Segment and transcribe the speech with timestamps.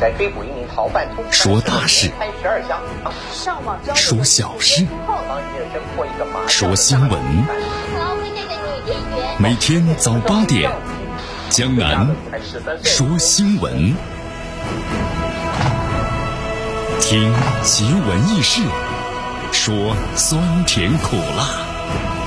[0.00, 2.80] 在追捕一名逃犯，说大事，开十二枪，
[3.94, 4.86] 说小事，
[6.46, 7.20] 说新闻。
[9.38, 10.70] 每天早八点，
[11.48, 12.06] 江南
[12.82, 13.94] 说新闻，
[17.00, 17.32] 听
[17.62, 18.60] 奇闻异事，
[19.52, 21.66] 说酸甜苦辣，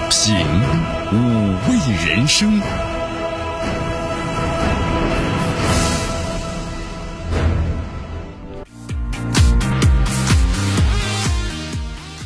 [0.09, 0.35] 品
[1.11, 1.15] 五
[1.67, 1.77] 味
[2.07, 2.61] 人生。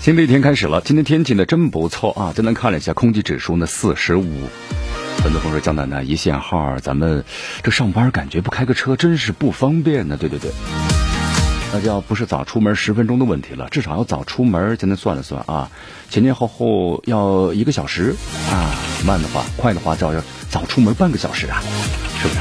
[0.03, 2.33] 新的一天开始了，今天天气呢真不错啊！
[2.35, 4.49] 江南看了一下空气指数呢四十五，
[5.23, 7.23] 很多朋友说江南呢一线号，咱们
[7.63, 10.17] 这上班感觉不开个车真是不方便呢。
[10.17, 10.51] 对对对，
[11.71, 14.75] 那就要不是早出门十分钟的问题了，至少要早出门。
[14.75, 15.71] 今天算了算啊，
[16.09, 18.13] 前前后后要一个小时
[18.51, 18.75] 啊，
[19.05, 21.63] 慢的话快的话就要早出门半个小时啊，
[22.21, 22.39] 是不是？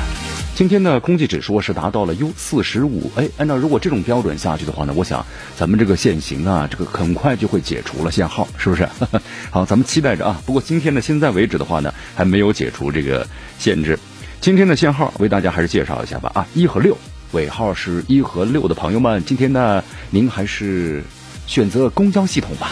[0.54, 3.10] 今天呢，空气指数是达到了 U 四十五。
[3.16, 5.24] 哎，按照如果这种标准下去的话呢，我想
[5.56, 8.86] 咱们这个限行啊，这个很快就会解除了限号，是不是？
[9.50, 10.40] 好，咱们期待着啊。
[10.44, 13.26] 不过今天呢，现在为止的话呢，还没有解除这个
[13.58, 13.98] 限制。
[14.42, 16.30] 今天的限号为大家还是介绍一下吧。
[16.34, 16.96] 啊，一和六
[17.32, 21.02] 尾号是一和六的朋友们，今天呢，您还是
[21.46, 22.70] 选择公交系统吧。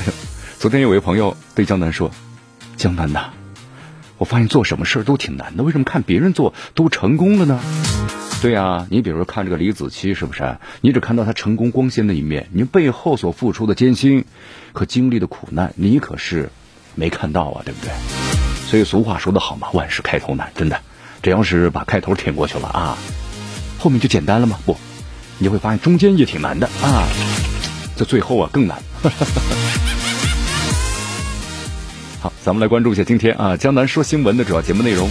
[0.00, 0.12] 哎呦，
[0.58, 2.10] 昨天有位朋友对江南说
[2.78, 3.30] ：“江南呐。”
[4.22, 7.58] 我发现做什么事儿都挺难的，为什么看别人做都成功了呢？
[8.40, 10.58] 对呀，你比如说看这个李子柒，是不是？
[10.80, 14.24] 你只看到他成功光鲜的一面，你背后所付出的艰辛
[14.72, 16.50] 和经历的苦难，你可是
[16.94, 17.90] 没看到啊，对不对？
[18.68, 20.78] 所以俗话说得好嘛，万事开头难，真的，
[21.20, 22.96] 只要是把开头挺过去了啊，
[23.80, 24.56] 后面就简单了吗？
[24.64, 24.76] 不，
[25.38, 27.08] 你会发现中间也挺难的啊，
[27.96, 28.80] 这最后啊更难。
[32.22, 35.08] 好，咱们来关注一下今天啊，江南说新闻的主要节目内容。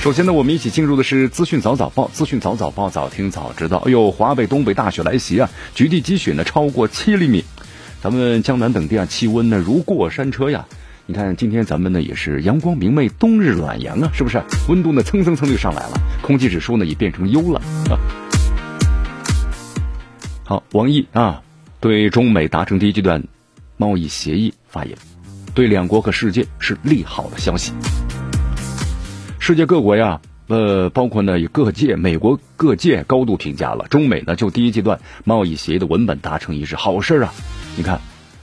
[0.00, 3.78] 首先呢，我们一起进入的是资讯早早报，资讯早早报，早听早知道。
[3.78, 7.44] 哎呦，华北、东北大雪来袭啊，局地积雪呢超过七厘米，
[8.00, 10.64] 咱们江南等地啊，气温呢如过山车呀。
[11.06, 14.40] 你看今天咱们呢也是阳光明媚，冬日暖阳啊，是不是？
[14.68, 17.98] 温度呢蹭蹭蹭就上来了，空气指数呢也变成优了啊。
[20.44, 21.42] 好，王毅啊，
[21.80, 23.24] 对中美达成第一阶段
[23.76, 24.96] 贸易协议发言。
[25.56, 27.72] 对两国和世界是利好的消息。
[29.38, 37.32] 世界各国呀，呃，包括呢各界，美国各界高度评价了中美呢就第一阶段贸易协议的文本达成一致，好事啊！
[37.74, 37.98] 你看，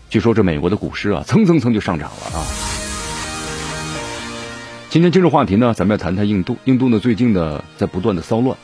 [0.10, 2.44] 据说这美国的股市啊蹭蹭蹭就上涨了啊。
[4.90, 6.58] 今天今日话题呢，咱们要谈谈印度。
[6.66, 8.58] 印度呢最近呢在不断的骚乱，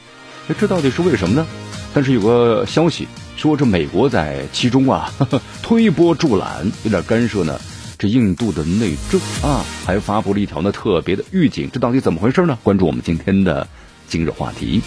[0.48, 1.46] 那这到底是为什么呢？
[1.94, 3.08] 但是有个消息
[3.38, 5.14] 说，这美国在其中啊
[5.62, 7.60] 推波助澜，有点干涉呢。
[8.00, 12.58] 这印度的内政啊，还发布了一条呢特别的预警，这到底怎么回事呢？
[12.64, 13.68] 关注我们今天的
[14.08, 14.82] 今日话题。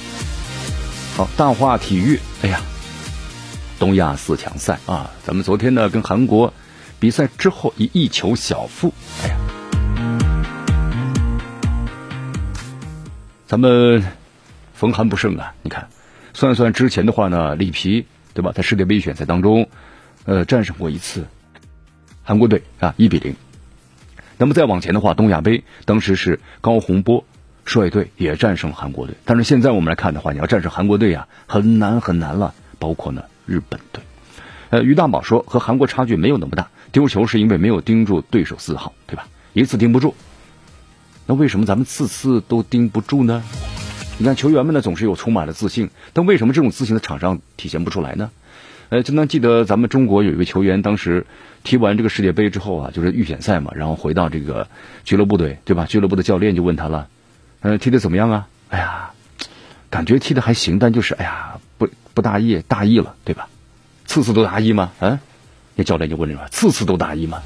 [1.14, 2.58] 好，大话体育，哎呀，
[3.78, 6.54] 东亚四强赛啊，咱们昨天呢跟韩国
[6.98, 9.36] 比赛之后以一球小负，哎呀，
[13.46, 14.02] 咱们
[14.72, 15.52] 逢韩不胜啊！
[15.60, 15.86] 你看，
[16.32, 19.68] 算算之前的话呢，里皮对吧，在世界杯选赛当中，
[20.24, 21.26] 呃，战胜过一次。
[22.24, 23.34] 韩国队啊，一比零。
[24.38, 27.24] 那么再往前的话，东亚杯当时是高洪波
[27.64, 29.14] 率队也战胜了韩国队。
[29.24, 32.54] 但是现在我们来看的话，你要战胜韩国队啊，很难很难了。
[32.78, 34.02] 包括呢日本队。
[34.70, 39.28] 呃，于大宝说和韩国差距没有那么大，丢球是因为没有盯住对手四号，对吧？
[39.52, 40.16] 一次盯不住。
[41.26, 43.44] 那为什么咱们次次都盯不住呢？
[44.18, 48.30] 你看球员们呢总是有充满了自信，但为什么这种自信在场上体现不出来呢？
[48.92, 51.25] 呃，就能记得咱们中国有一位球员，当时
[51.64, 54.69] 踢完这个世界杯之后啊，就是预选赛嘛，然后回到这个
[55.03, 55.86] 俱乐部队，对吧？
[55.86, 57.08] 俱乐部的教练就问他了，
[57.62, 58.48] 呃，踢的怎么样啊？
[58.69, 59.12] 哎呀，
[59.88, 63.48] 感觉踢的还行，但就是哎呀，不不大意，大意了，对吧？
[64.04, 64.92] 次次都大意吗？
[65.00, 65.19] 嗯，
[65.75, 67.41] 那教练就问了，次次都大意吗？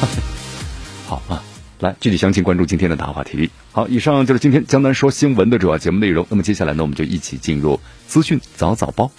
[1.08, 1.42] 好啊，
[1.78, 3.48] 来具体详情关注今天的大话题。
[3.72, 6.26] 好，以上就是今天江南说新闻的主要节目内容。
[6.28, 9.10] 那么接下来呢，我们就一起进入资讯早早报。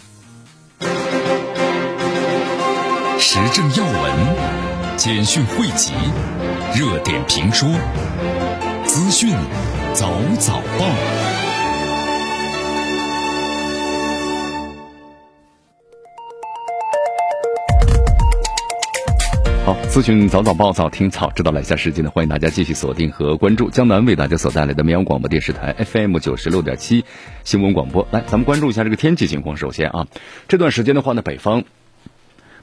[3.23, 5.93] 时政要闻、简讯汇集、
[6.73, 7.69] 热点评说、
[8.83, 9.29] 资讯
[9.93, 10.85] 早早报。
[19.63, 21.51] 好，资讯早早报，早听早知道。
[21.51, 27.05] 来下时间呢，欢迎大家继续锁定和关注江南为大家所带来的绵阳广播电视台 FM 九十六点七
[27.43, 28.07] 新闻广播。
[28.09, 29.55] 来，咱们关注一下这个天气情况。
[29.55, 30.07] 首先啊，
[30.47, 31.63] 这段时间的话呢，北方。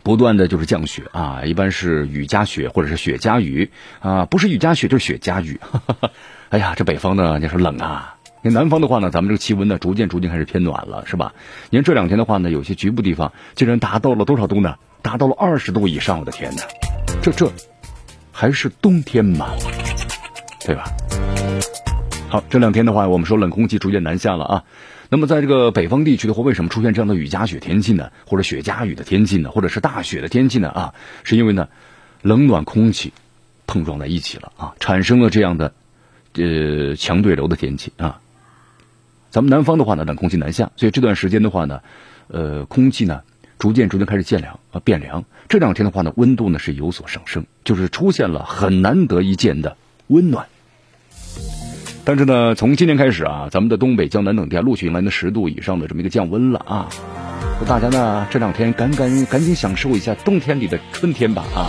[0.02, 5.60] 不断的就是降雪啊，一般是雨夹雪或者是雪夹雨啊，不是雨夹雪就是雪夹雨。
[6.50, 11.34] 哎呀，这北方呢，你说冷啊，你看南方的话呢，咱们这个气温呢逐渐逐渐开始偏暖了，是吧？
[11.70, 14.76] 你看这两天的话呢，有些局部地方竟然达到了多少度呢？
[15.02, 16.62] 达到了二十度以上，我的天哪！
[17.22, 17.52] 这这
[18.32, 19.50] 还是冬天吗？
[20.64, 20.84] 对吧？
[22.28, 24.64] 好，这两天的话，我们说冷空气逐渐南下了啊。
[25.10, 28.10] 那么在这个北方地区的话，为什么出现这样的雨夹雪天气呢？
[28.26, 29.50] 或者雪夹雨的天气呢？
[29.50, 30.68] 或者是大雪的天气呢？
[30.68, 30.94] 啊，
[31.24, 31.68] 是因为呢，
[32.20, 33.14] 冷暖空气
[33.66, 35.72] 碰撞在一起了啊，产生了这样的
[36.34, 38.20] 呃强对流的天气啊。
[39.30, 41.80] 咱们南方的话呢，冷空气南下，所以这段时间的话呢，
[42.26, 43.22] 呃，空气呢
[43.58, 45.24] 逐渐逐渐开始渐凉啊，变凉。
[45.48, 49.78] 这两天的话呢，温度呢是有所上升，就是出现了很难得一见的
[50.08, 50.48] 温暖。
[52.08, 56.88] 但是呢，从今天开始啊，咱们的东北、江南等地啊，陆续迎来的十度以上的这么一个降温了啊。
[57.66, 61.68] 大家呢这两天赶赶赶紧享受一下冬天里的春天吧啊。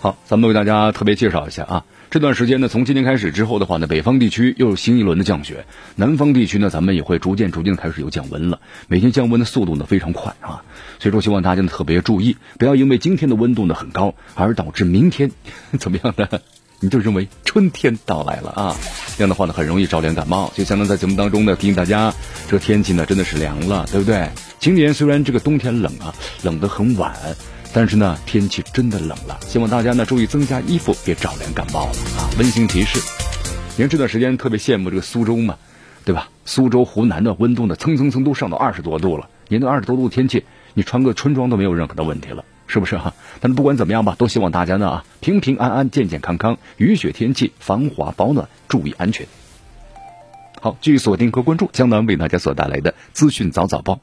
[0.00, 5.64] 好，咱们为大家特别介绍一下啊，这段时间呢，从今天开始之后的话呢，北方地区又有新一轮的降雪，
[5.94, 8.58] 南方地区呢，咱们也会逐渐逐渐开始有降温了。
[8.88, 10.64] 每天降温的速度呢非常快啊，
[10.98, 15.30] 所以说希望大家呢特别注意，不要因为今天的温度呢很高，而导致明天
[15.78, 16.26] 怎么样呢？
[16.80, 18.76] 你就认为春天到来了啊，
[19.16, 20.52] 这样的话呢，很容易着凉感冒。
[20.54, 22.14] 就相当在节目当中呢，提醒大家，
[22.46, 24.28] 这个天气呢真的是凉了，对不对？
[24.60, 27.12] 今年虽然这个冬天冷啊，冷得很晚，
[27.72, 29.38] 但是呢，天气真的冷了。
[29.46, 32.30] 希望大家呢注意增加衣服，别着凉感冒了啊。
[32.38, 33.00] 温馨提示，
[33.76, 35.56] 因为这段时间特别羡慕这个苏州嘛，
[36.04, 36.28] 对吧？
[36.44, 39.28] 苏州、湖南的温度呢，蹭蹭蹭都上到二十多度了。
[39.48, 40.44] 您那二十多度的天气，
[40.74, 42.44] 你穿个春装都没有任何的问题了。
[42.68, 43.14] 是不是哈？
[43.40, 46.58] 但是不管怎么样吧，都希望大家呢啊平平安安、健健康康。
[46.76, 49.26] 雨雪天气防滑保暖，注意安全。
[50.60, 53.98] 好，继续锁定和关注江南为大家所带来的资讯早早报。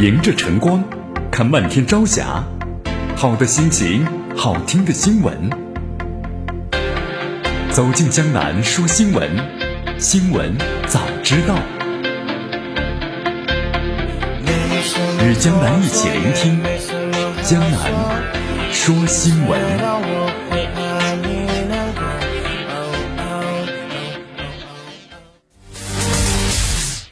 [0.00, 0.82] 迎着晨光，
[1.30, 2.44] 看漫天朝霞，
[3.16, 4.06] 好的心情，
[4.36, 5.50] 好听的新闻。
[7.70, 9.30] 走进江南说新闻，
[9.98, 10.56] 新闻
[10.86, 11.77] 早知道。
[15.28, 16.58] 与江南一起聆听
[17.42, 19.60] 江南说新闻。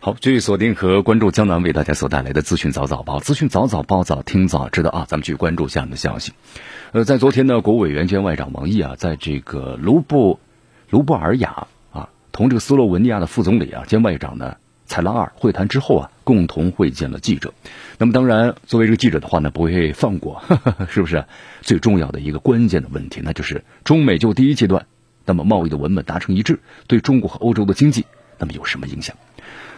[0.00, 5.04] 好，继续锁定和关注江南为大家所带来的资讯早早报，资讯早早报早听早知道啊！
[5.06, 6.32] 咱们去关注下面的消息。
[6.92, 10.40] 呃，在昨天呢，国务委员兼外长王毅啊，在这个卢布
[10.88, 14.56] 卢布尔雅啊，同这个斯洛文尼亚的副总理啊兼外长呢。
[14.86, 17.54] 采拉尔会谈之后啊，共同会见了记者。
[17.98, 20.42] 那么当然，作为这个记者的话呢，不会放过，
[20.90, 21.24] 是不是？
[21.62, 24.86] 最重要的一个关键的问题，那就是中美就第一阶段，
[25.24, 26.58] 那么贸易的文本达成一致，
[26.88, 28.04] 对中国和欧洲的经济，
[28.38, 29.16] 那么有什么影响？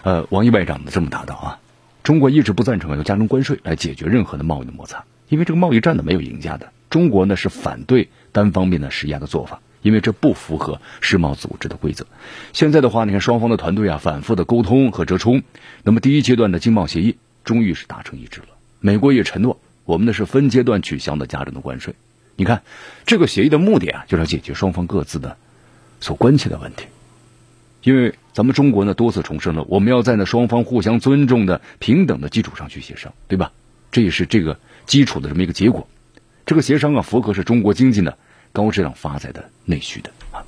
[0.04, 1.60] 呃，王毅外长呢这么答道啊：
[2.02, 6.72] 中国一直不赞成用加征关税来解决任何的贸易的摩擦，因为这个贸易战呢没有赢家的。
[6.88, 9.60] 中国呢是反对单方面的施压的做法。
[9.82, 12.06] 因为这不符合世贸组织的规则。
[12.52, 15.42] 现在的话，你看双方的团队啊，反复的沟通和折冲。
[15.82, 18.48] 那么第一阶段的经贸协议终于是达成一致了。
[18.80, 21.94] 美国也承诺，我们的是分阶段取消的加征的关税。
[22.36, 22.62] 你看，
[23.06, 25.36] 这个协议的目的啊，就是要解决双方各自的
[26.00, 26.86] 所关切的问题。
[27.82, 33.52] 因为咱们中国呢多次重申了，我们要在呢双方互相尊重的平等的基础上去协商，对吧？
[33.90, 35.88] 这也是这个基础的这么一个结果。
[36.44, 38.14] 这个协商啊，符合是中国经济呢。
[38.52, 40.43] 高质量发展的内需的啊，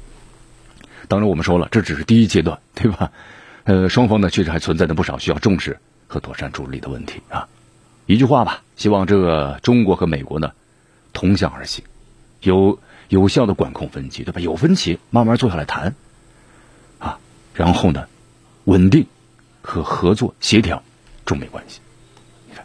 [1.08, 3.12] 当然我们说了，这只是第一阶段，对吧？
[3.64, 5.78] 呃，双方呢确实还存在着不少需要重视
[6.08, 7.46] 和妥善处理的问题啊。
[8.06, 10.52] 一句话吧，希望这个中国和美国呢
[11.12, 11.84] 同向而行，
[12.40, 14.40] 有有效的管控分歧，对吧？
[14.40, 15.94] 有分歧慢慢坐下来谈
[16.98, 17.18] 啊，
[17.54, 18.06] 然后呢
[18.64, 19.06] 稳定
[19.62, 20.82] 和合作协调
[21.24, 21.80] 中美关系。
[22.48, 22.64] 你看，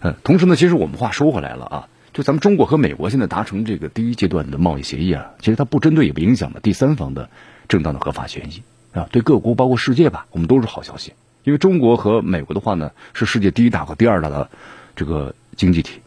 [0.00, 1.88] 呃，同时呢，其实我们话说回来了啊。
[2.14, 7.28] 就咱们中国和美国现在达成这个第一阶段的贸易协议啊，其实它不针对也不影响的第三方的
[7.66, 11.12] 正当的合法权益啊，对各国包括世界吧，我们都是好消息。
[11.42, 14.48] 因为中国和美国的话呢，是世界第一大和第二大的
[14.94, 16.02] 这个经济体。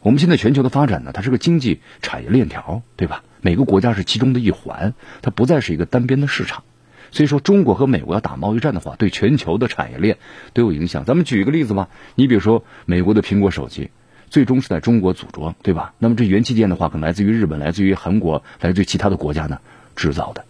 [0.00, 3.22] 我们现在全球的发展呢，它是个经济产业链条，对吧？
[3.42, 6.64] 每个国家是其中的一环，它不再是一个单边的市场。
[7.12, 10.18] 所以说，中国和美国要打贸易战的话，对全球的产业链
[10.52, 11.04] 都有影响。
[11.04, 13.90] 咱们举一个例子吧，你比如说美国的苹果手机。
[14.32, 15.92] 最终是在中国组装，对吧？
[15.98, 19.58] 那么这元器件的话，可能来自于日本、来自于韩国、来自于其他的国家呢
[19.94, 20.42] 制造的。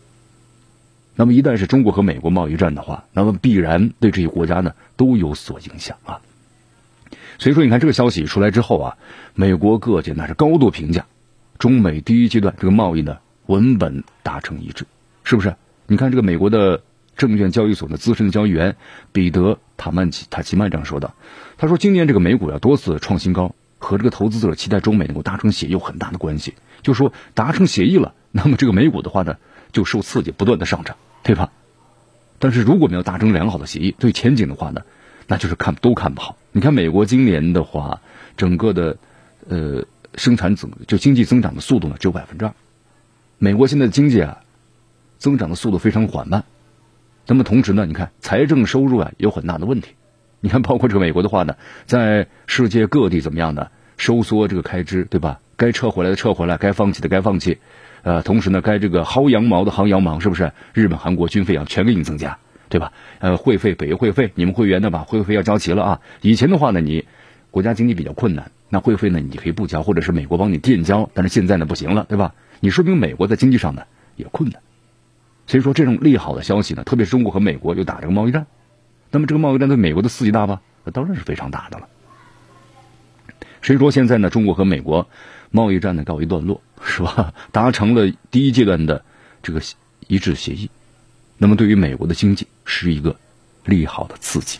[1.17, 6.21] 那么一旦是中国和美国贸易战的话，那么必然对这些国家呢都有所影响啊。
[7.41, 8.97] 所以说，你看这个消息出来之后啊，
[9.35, 11.05] 美国各界那是高度评价
[11.59, 14.87] 中美第一阶段这个贸易呢文本达成一致，
[15.25, 15.57] 是不是？
[15.89, 16.85] 你看这个美国的
[17.17, 18.77] 证券交易所的资深交易员
[19.11, 21.13] 彼得塔曼奇塔奇曼这样说的，
[21.59, 23.53] 他说今年这个美股要多次创新高。
[23.83, 29.37] 和这个投资者期待中美能够达成协议有很大的关系，就说达成协议了，那么这个美股的话呢，
[29.73, 31.51] 就受刺激，不断的上涨，对吧？
[32.39, 34.83] 但是如果没有达成良好的协议，对前景的话呢，
[35.27, 36.37] 那就是看都看不好。
[36.53, 38.01] 你看美国今年的话，
[38.37, 38.99] 整个的
[39.49, 39.85] 呃
[40.15, 42.55] 生产总就经济增长的速度呢只有百分之二，
[43.39, 44.39] 美国现在的经济啊
[45.19, 46.45] 增长的速度非常缓慢。
[47.27, 49.95] 那么同时呢，你看财政收入啊有很大的问题。
[50.45, 51.55] 你看，包括这个美国的话呢，
[51.87, 53.69] 在世界各地怎么样呢？
[53.97, 55.39] 收缩这个开支，对吧？
[55.57, 57.59] 该撤回来的撤回来，该放弃的该放弃。
[58.03, 60.53] 呃，同时呢，该这个薅羊毛的薅羊毛，是不是？
[60.75, 62.93] 日本、韩国军费啊，全给你增加，对吧？
[63.21, 65.05] 呃，会费、北约会费，你们会员的吧？
[65.07, 66.01] 会费要交齐了啊。
[66.23, 67.07] 以前的话呢，你
[67.53, 71.09] 国家经济比较困难，那会费呢你可以不交，或者是美国帮你垫交。
[71.15, 72.35] 但是现在呢不行了，对吧？
[72.59, 73.85] 你说明美国在经济上呢
[74.17, 74.61] 也困难。
[75.47, 78.47] 所以说，这种利好的消息呢，特别是中国和美国又打这个贸易战，
[79.13, 80.61] 那么这个贸易战对美国的刺激大吗？
[80.85, 81.87] 那当然是非常大的了。
[83.63, 85.09] 所以说，现在呢，中国和美国
[85.51, 87.33] 贸易战呢告一段落，是吧？
[87.53, 89.05] 达成了第一阶段的
[89.43, 89.61] 这个
[90.09, 90.69] 一致协议，
[91.37, 93.15] 那么对于美国的经济是一个
[93.67, 94.59] 利好的刺激。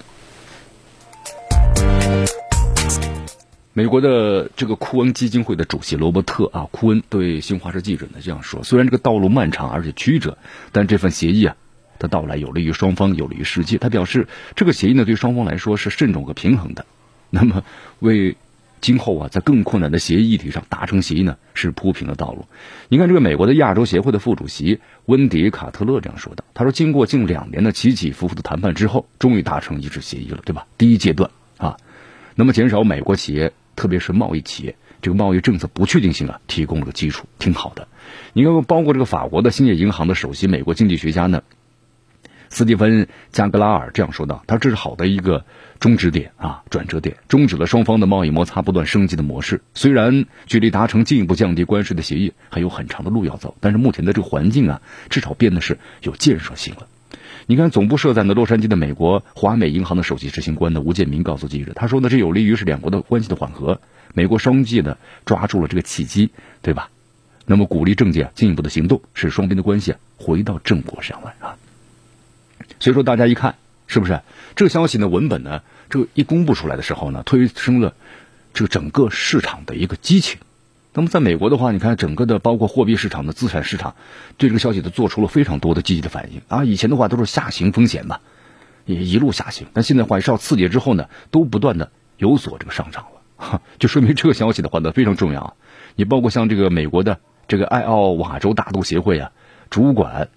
[3.73, 10.37] 美国的这个库恩基金会的主席罗伯特啊，库恩对新华社记者呢这样说：，虽然这个道路漫长而且曲折，
[10.71, 11.57] 但这份协议啊
[11.99, 13.79] 的到来有利于双方，有利于世界。
[13.79, 16.87] 他表示，这个协议呢对双方来说是慎重和平衡的，
[17.31, 17.65] 那么
[18.01, 18.37] 为。
[18.83, 22.47] 今后啊，在更困难的协议议题上达成协议呢，是铺平了道路。
[22.89, 30.67] 你看，这个美国的亚洲协会的副主席温迪卡特勒这样说的：“他说，经过近两年的起起伏伏的谈判之后，终于达成一致协议了，对吧？
[30.79, 31.77] 第一阶段啊，
[32.35, 37.87] 那么减少美国企业，特别是贸易企业这个贸易政策不确定性啊，提供了个基础，挺好的。
[38.33, 41.45] 你看，包括这个法国的兴业银行的首席美国经济学家呢。”
[42.53, 45.47] 斯蒂芬·加格拉尔这样说道：“他这是好的一个
[45.81, 49.63] 终止点啊，转折点，终止了双方的贸易摩擦不断升级的模式。
[49.73, 56.87] 虽然距离达成进一步降低关税的协议还有很长的路要走，但是目前的这个环境啊，至少变得是有建设性了。
[57.47, 63.81] 你看，总部设在呢洛杉矶的美国华美银行的首席执行官呢吴建民告诉记者，他说呢，这有利于是两国的关系的缓和。
[64.13, 66.31] 美国商界呢抓住了这个契机，
[66.61, 66.91] 对吧？
[67.47, 71.57] 那么鼓励政界进一步的行动，使双边的关系啊回到正轨上来啊。”
[72.83, 73.55] 所以说，大家一看，
[73.87, 74.23] 是不是
[74.57, 75.07] 这个消息呢？
[75.07, 75.63] 文本呢？
[75.89, 77.95] 这个一公布出来的时候呢，推升了
[78.55, 80.41] 这个整个市场的一个激情。
[80.93, 83.95] 那么，在美国的话，你看整个的包括货币市场的资产市场，
[84.37, 86.65] 对这个消息都做出了非常多的积极的反应啊。
[86.65, 88.19] 以前的话都是下行风险嘛，
[88.85, 89.69] 也一路下行。
[89.73, 95.57] 但现在话受到刺激之后呢，都不断的有所这个上涨了， 就说明这个消息的话呢非常重要。
[95.95, 99.31] 你包括像这个美国的这个爱奥瓦州大豆协会啊，
[99.71, 100.31] 主管。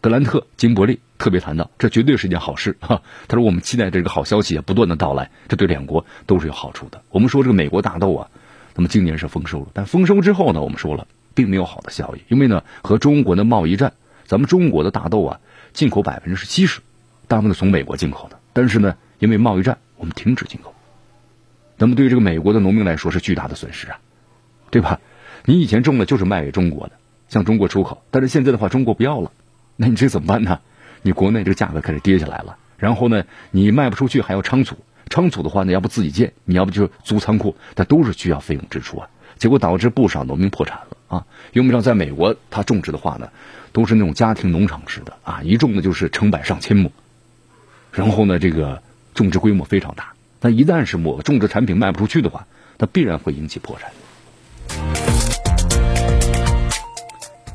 [0.00, 3.02] 格兰特·金伯利特别谈到，这绝对是一件好事哈。
[3.26, 8.30] 他说：“我们期待这个好消息啊不断的到来，这对两国都是有好处的。”我们说这个美国大豆啊，
[8.76, 13.92] 那么今年是丰收了，但丰收之后呢，我们说了，并没有好的效益，因为呢，和中国的贸易战，
[14.24, 15.40] 咱们中国的大豆啊，
[15.72, 16.80] 进口百分之七十，
[17.26, 20.72] 大部分从美国进口的，但是呢，因为贸易战，我们停止进口。
[21.76, 23.98] 那么对于这个美国的农民来说是巨大的损失啊，
[24.70, 25.00] 对吧？
[25.44, 26.92] 你以前种的就是卖给中国的，
[27.28, 29.32] 向中国出口，但是现在的话，中国不要了。
[29.80, 30.58] 那你这怎么办呢？
[31.02, 34.76] 你国内这个价格开始跌下来了，然后呢，你卖不出去还要仓储，
[35.08, 39.08] 仓储的话呢，要不自己建，你要不就租仓库，它都是需要费用支出啊。
[39.36, 41.26] 结果导致不少农民破产了啊。
[41.52, 43.28] 用不着在美国他种植的话呢，
[43.70, 46.90] 都是那种家庭农场式的啊，一种呢就是成百上千亩，
[47.92, 48.82] 然后呢这个
[49.14, 50.12] 种植规模非常大。
[50.40, 53.92] 但一旦是某种植产品卖不出去的话，那必然会引起破产。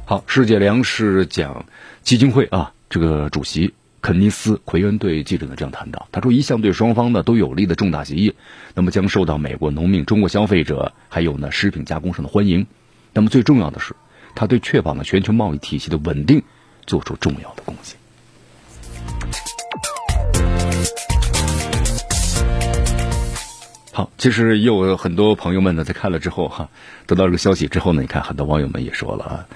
[0.06, 1.66] 好，世界粮食奖
[2.04, 8.36] 基金会啊，这个主席肯尼斯·奎恩对记者呢这样谈到，他说，一项对双方呢都有利的重大协议，
[8.76, 12.68] 那么将受到美国农民、中国消费者还有呢食品加工商的欢迎。
[13.14, 13.96] 那么最重要的是，
[14.36, 16.44] 他对确保呢全球贸易体系的稳定
[16.86, 17.98] 做出重要的贡献。
[23.94, 26.70] 好，其实也有很多朋友们呢在看了之后哈，
[27.08, 29.48] 得到这个消息之后呢，你看很多网友们也说了啊。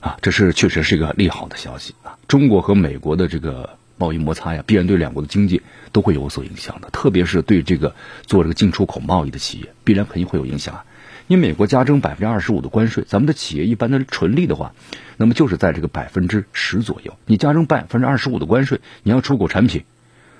[0.00, 2.18] 啊，这是确实是一个利好的消息啊！
[2.28, 7.94] 中国和美国的这个贸易摩擦呀，必然对两国的经济都会有所影响的，特别是对这个
[8.26, 10.84] 做这个进出口贸易的企业，必然肯定会有影响啊。
[11.28, 14.74] 因为美国加征百分之二十五的关税，咱们的企业一般的纯利的话，
[15.16, 17.16] 那么就是在这个百分之十左右。
[17.26, 19.82] 你加征百分之二十五的关税，你要出口产品，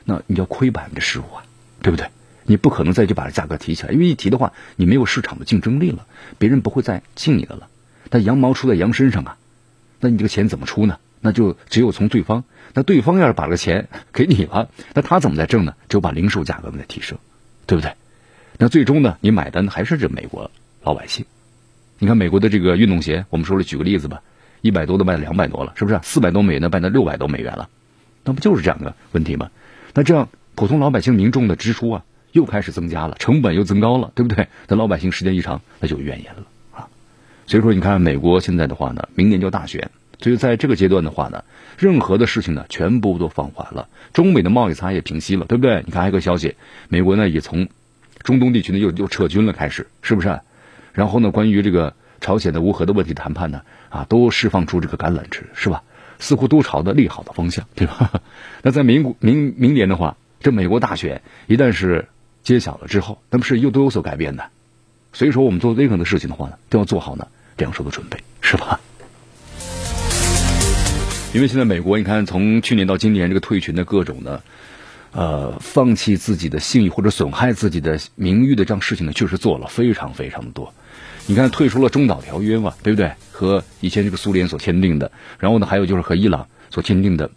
[0.04, 1.42] 那你要亏百分之十五啊，
[1.82, 2.06] 对不对？
[2.44, 6.06] 你不可能再去把这价格提起来，因为一提的话，你没有市场的竞争力了，
[6.38, 7.66] 别人不会再进你的了。
[8.10, 9.36] 但羊毛出在羊身上啊。
[10.00, 10.98] 那你这个钱怎么出呢？
[11.20, 12.44] 那就只有从对方。
[12.74, 15.74] 那对方要是把这个钱 给你了，那他怎么在挣呢？
[15.88, 17.18] 只有把零售价格在提升，
[17.66, 17.92] 对不对？
[18.58, 20.50] 那最终呢，你买单的还是这美国
[20.82, 21.24] 老百姓。
[21.98, 24.20] 你看美国的这个运动鞋，我们说了举个例子吧，
[24.60, 25.98] 一百多的卖两百多了，是不是？
[26.02, 27.68] 四百多美元的卖到六百多美元了，
[28.24, 29.50] 那不就是这样的问题吗？
[29.94, 34.48] 那这样普通老百姓民众的支出啊，又开始增加了，成本又增高了，对不对？
[34.68, 36.42] 那老百姓时间一长，那就怨言了。
[37.46, 41.44] 所以说，你看美国现在的话呢，明年就大选，所以在这个阶段的话呢，
[41.78, 45.82] 任何的事情呢，全部都放缓了，中美的贸易差也平息了，对不对？
[45.86, 46.56] 你看还有个消息，
[46.88, 47.68] 美国呢也从
[48.22, 50.40] 中东地区呢又又撤军了，开始是不是？
[50.92, 55.82] 然后呢，关于这个朝鲜的无核的问题谈判呢，啊，都释放出这个橄榄枝，是吧？
[56.18, 58.22] 似乎都朝着利好的方向，对吧？
[58.62, 62.08] 那在明明明年的话，这美国大选一旦是
[62.42, 64.50] 揭晓了之后，那么是又都有所改变的。
[65.16, 68.78] 所以说，我们做任何的事情的话呢，都要做好呢这样说的准备，是吧？
[71.32, 74.42] 因为现在美国，你看从去年到今年，这个退群的各种的。
[75.12, 80.74] 呃，放弃自己的信誉或者损害自己的名誉的这样事情呢，确实做了非常非常的多。
[81.26, 83.12] 你看，退出了中导条约嘛，对不对？
[83.32, 87.30] 和以前这个苏联所签订的，然后呢，还有就是和伊朗所签订的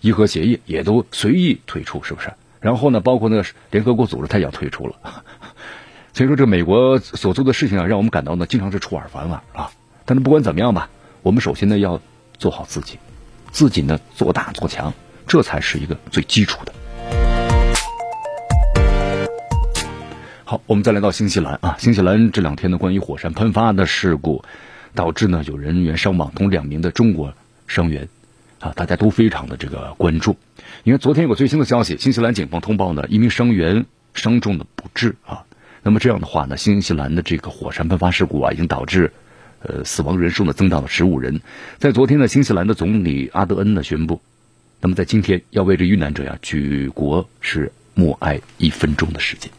[0.00, 2.32] 伊核协议，也都随意退出，是不是？
[2.60, 4.94] 然后呢，包括那个联合国组织，他也要退出了。
[6.14, 9.70] 所以说，这美国所做的事情啊，让我们感到呢，经常是出尔反尔啊。
[10.04, 10.88] 但是不管怎么样吧，
[11.22, 12.00] 我们首先呢要
[12.38, 12.98] 做好自己，
[13.52, 14.92] 自己呢做大做强，
[15.26, 16.72] 这才是一个最基础的。
[20.44, 24.42] 好，我们再来到新西兰啊，新西兰这两天呢，关于火山喷发的事故，
[24.94, 27.34] 导致呢有人员伤亡，同两名的中国
[27.66, 28.08] 伤员，
[28.58, 30.36] 啊，大家都非常的这个关注。
[30.84, 33.84] 因为昨天有个最新的消息，新西兰警方通报呢，一名伤员
[34.14, 35.44] 伤重的不治啊。
[35.82, 39.12] 那么这样的话呢，新西兰的这个火山喷发事故啊，已经导致
[39.62, 41.40] 呃死亡人数呢增到了十五人。
[41.78, 44.20] 在昨天呢，新西兰的总理阿德恩呢宣布，
[44.80, 49.50] 那么在今天要为这遇难者呀举国是默哀一分钟的时间。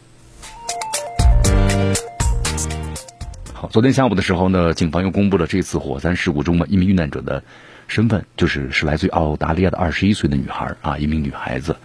[3.52, 7.42] 好，昨天下午的时候呢，警方又公布了这次火山事故中的一名遇难者的
[7.88, 11.76] 身份，就是是来自于澳大利亚的二十一岁的女孩啊，一名女孩子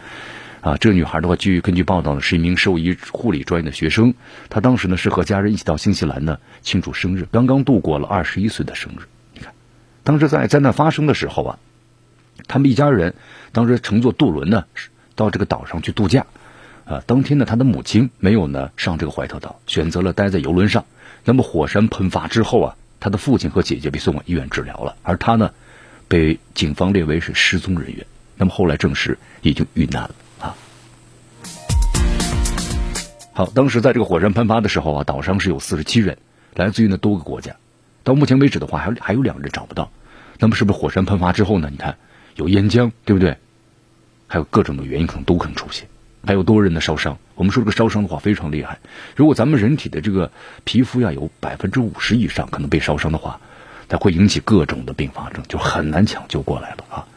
[0.65, 0.77] 啊。
[0.77, 4.15] 这个女孩的话，据根据报道呢，是一名兽医护理专业的学生。
[4.49, 9.05] 她当时呢是和家人一起到新西兰呢庆祝生日，刚刚度过了二十一岁的生日。
[9.33, 9.53] 你看，
[10.03, 11.59] 当时在灾难发生的时候啊，
[12.47, 13.13] 他们一家人
[13.51, 14.65] 当时乘坐渡轮呢
[15.15, 16.25] 到这个岛上去度假
[16.85, 17.03] 啊。
[17.05, 20.85] 当天呢，他的母亲没有呢上这个怀特岛，选择了待在游轮上。
[21.23, 25.51] 那么火山喷发之后啊，他的父亲和姐姐被送往医院治疗了，而他呢，
[26.07, 28.05] 被警方列为是失踪人员。
[28.37, 30.15] 那么后来证实已经遇难了
[33.37, 36.17] 好，当时在这个火山喷发的时候啊，岛上是有四十七人，
[36.53, 37.57] 来自于呢多个国家。
[38.05, 39.91] 到目前为止的话，还有还有两人找不到。
[40.39, 41.67] 那么是不是火山喷发之后呢？
[41.69, 41.97] 你看
[42.37, 43.35] 有岩浆，对不对？
[44.27, 45.89] 还有各种的原因可能都可能出现。
[46.25, 47.17] 还有多人的烧伤。
[47.35, 48.79] 我们说这个烧伤的话非常厉害。
[49.17, 50.31] 如果咱们人体的这个
[50.63, 53.41] 皮肤呀有百分之五十以上可能被烧伤的话，
[53.89, 57.07] 它会引起各种的并发症，就很难抢救过来了啊。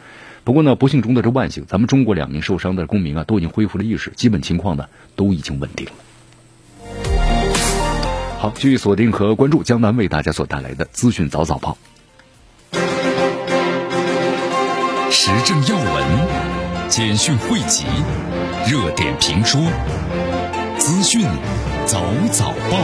[0.42, 5.92] 不过呢，不幸中的这万幸，咱们中国两名受伤的公民啊都已经恢复了意识，基本情况呢都已经稳定了。
[8.40, 11.76] 好，继续锁定和关注江南为大家所带来的资讯早早报，
[15.10, 17.84] 时政要闻，简讯汇集。
[18.70, 19.60] 热点评说，
[20.78, 21.26] 资讯
[21.84, 22.78] 早早报，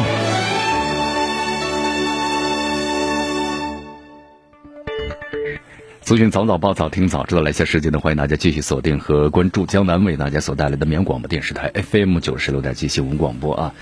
[6.00, 7.42] 资讯早早报，早听早知道。
[7.42, 13.72] 来下时间呢，欢迎大家继续锁定和关注江南为大家所带来的绵广播电视台 FM 九十六点七新闻广播啊！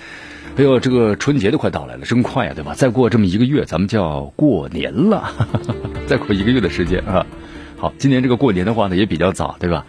[0.55, 2.75] 哎呦，这个春节都快到来了，真快啊，对吧？
[2.75, 5.31] 再过这么一个月，咱们就要过年了，
[6.05, 7.25] 再过一个月的时间啊！
[7.75, 9.87] 好，今年这个过年的话呢，也比较早，对吧？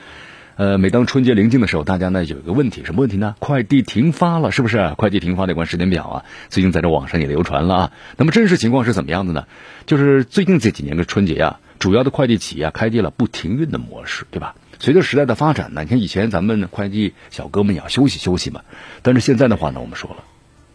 [0.57, 3.35] 呃，每当春节临近的时候，大家呢有一个问题，什么问题呢？
[3.40, 4.94] 快递停发了，是不是？
[4.96, 7.92] 快递停发那关时间表啊，最近在这网上也流传了啊。
[8.16, 9.44] 那么真实情况是怎么样的呢？
[9.85, 14.55] 就是最近这几年的春节啊，主要的快递企业啊开启了不停运的模式，对吧？
[14.79, 18.62] 随着时代的发展呢，你看以前咱们快递小哥们也要休息休息嘛，
[19.03, 20.24] 但是现在的话呢，我们说了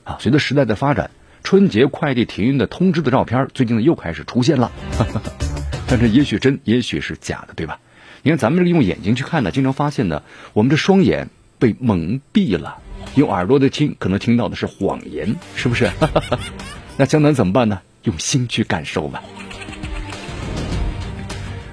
[0.09, 1.11] 啊，随着时代的发展，
[1.43, 4.71] 春节快递停运的通知的照片，最近呢又开始出现了，
[5.87, 7.79] 但是也许真，也许是假的，对吧？
[8.23, 12.79] 你看，咱们这个用眼睛去看呢，经常发现呢，我们这双眼被蒙蔽了；
[13.13, 15.91] 用耳朵的听，可能听到的是谎言，是不是？
[16.97, 17.81] 那江南怎么办呢？
[18.03, 19.21] 用心去感受吧。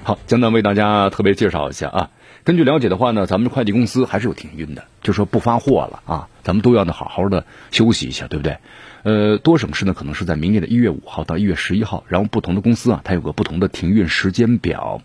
[0.03, 2.09] 好，江南为大家特别介绍一下啊。
[2.43, 8.57] 根据了解的话呢，咱们快递公司还是有停运的，就说不发货了啊，咱们都要呢好好的休息一下，对不对？
[9.03, 15.01] 呃，多省市呢可能是在明年的一月五号到一月十一号，然后不同的公司啊，它有个不同的停运时间表。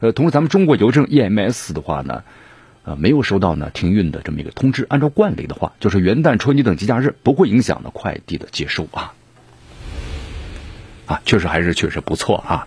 [0.00, 2.24] 呃，同时咱们中国邮政 EMS 的话呢，
[2.84, 4.84] 呃，没有收到呢停运的这么一个通知。
[4.90, 9.14] 按照惯例的话，就是元旦、春节等节假日不会影响呢快递的接收啊。
[11.06, 12.66] 啊，确实还是确实不错啊。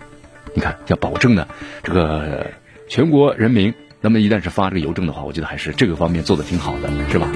[0.52, 1.46] 你看要保证呢
[1.84, 2.50] 这个
[2.88, 7.28] 全国人民，那么一旦是发这个邮政的话，我觉得还是这个方面做的挺好的，是吧？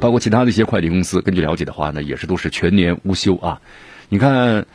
[0.00, 3.60] 包括其他的一些快递公司，根据了解的话呢，也是都是全年无休啊。
[4.08, 4.66] 你看，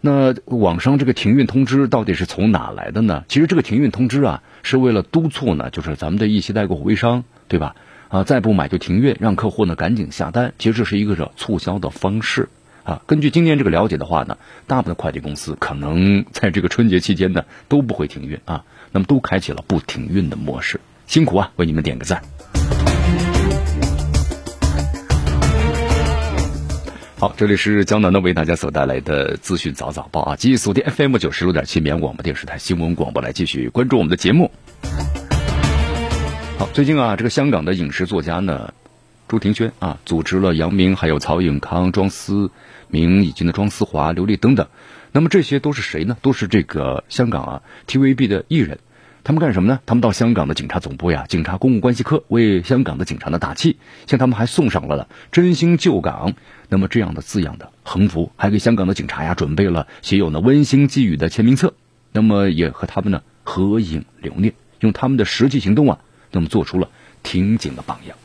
[0.00, 3.24] 那网上这个停运通知到底是从哪来的呢？
[3.28, 7.76] 其实这个停运通知啊，是为了督促呢，就是咱们的一些代购微商，对吧？
[8.08, 10.52] 啊，再不买就停运，让客户呢赶紧下单。
[10.58, 12.48] 其实这是一个是促销的方式
[12.82, 13.02] 啊。
[13.06, 20.80] 根据今年这个了解的话呢，大部分快递公司可能在这个春节期间呢都不会停运啊，那么都开启了不停运的模式。
[21.06, 22.22] 辛苦啊，为你们点个赞。
[27.22, 34.50] 好，这里是江南的为大家所带来的资讯早早报啊，继续锁定 FM 九十六点七绵阳广播电视台新闻广播来继续关注我们的节目。
[36.58, 38.74] 好，最近啊，这个香港的影视作家呢，
[39.28, 42.50] 朱庭轩啊，组织了杨明、还有曹永康、庄思
[42.88, 44.66] 明以及呢庄思华、刘丽等等，
[45.12, 46.16] 那么这些都是谁呢？
[46.22, 48.80] 都是这个香港啊 TVB 的艺人。
[49.24, 49.78] 他们干什么呢？
[49.86, 53.76] 他们到香港的警察总部呀，警察公共关系科为香港的警察呢打气，
[54.08, 56.32] 向他们还送上了“真心救港”
[56.68, 61.72] 那么这样的字样的横幅，还给香港的警察呀准备了写有呢温馨寄语的签名册，
[62.10, 66.00] 那么也和他们呢合影留念，用他们的实际行动啊，
[66.32, 66.88] 那么做出了
[67.22, 68.16] 挺警的榜样。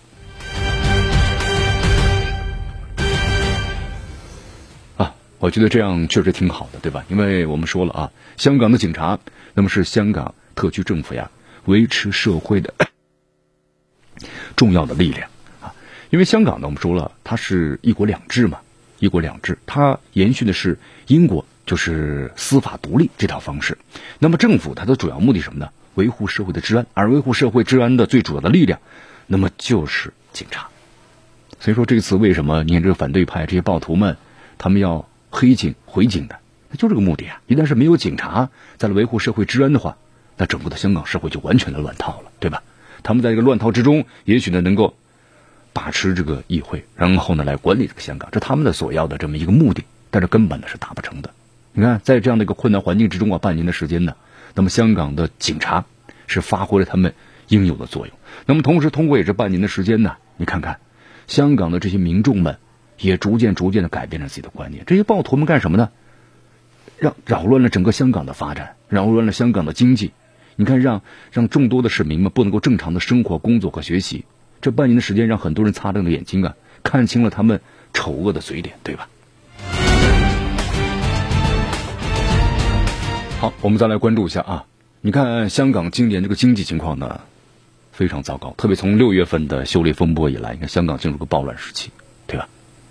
[4.97, 7.05] 啊，我觉得这样确实挺好的，对吧？
[7.07, 9.19] 因为我们说了啊，香港的警察
[9.53, 10.33] 那么是香港。
[10.57, 11.29] 特区政府呀，
[11.65, 12.73] 维持社会的
[14.57, 15.29] 重要的力量
[15.61, 15.73] 啊，
[16.09, 18.59] 因为香港呢，我们说了，它是一国两制嘛，
[18.97, 23.77] 一国两制，它延续的是英国就是司法独立这套方式。
[24.17, 25.69] 那么政府它的主要目的什么呢？
[25.93, 28.79] 维护社会的治安，而维护社会治安的最主要的力量，
[29.27, 30.67] 那么就是警察。
[31.59, 34.17] 所以说这次为什么你看这个反对派这些暴徒们，
[34.57, 36.39] 他们要黑警回警的，
[36.69, 37.41] 那就这个目的啊。
[37.47, 39.97] 一旦是没有警察在维护社会治安的话，
[40.37, 42.61] 那整个的香港社会就完全的乱套了，对吧？
[43.03, 44.95] 他们在这个乱套之中，也许呢能够
[45.73, 51.31] 把持这个议会，然后呢来管理这个香港，这他们的所要的这么一个目的，但是根本呢是达不成的。
[51.73, 54.15] 你看，在这样的一个困难环境之中啊，半年的时间呢，
[54.53, 55.85] 那么香港的警察
[56.25, 57.13] 是发挥了他们
[57.47, 58.15] 应有的作用。
[58.45, 60.79] 那么同时，通过也这半年的时间呢，你看看
[61.27, 62.57] 香港的这些民众们
[62.99, 64.83] 也逐渐逐渐的改变了自己的观念。
[64.85, 65.89] 这些暴徒们干什么呢？
[66.97, 70.11] 让扰乱了整个香港的发展，扰乱了香港的经济。
[70.59, 74.25] 你看，让让众多的市民们不能够正常的生活、工作和学习，
[74.59, 77.61] 这半年的时间让很多人擦亮了眼睛啊，看清了他们
[77.93, 79.07] 丑恶的嘴脸，对吧？
[83.39, 84.65] 好，我们再来关注一下啊，
[85.01, 87.21] 你看香港今年这个经济情况呢，
[87.91, 91.91] 非常糟糕，特别从六月份的修例风波以来，你看香港进入个暴乱时期，
[92.25, 92.49] 对吧？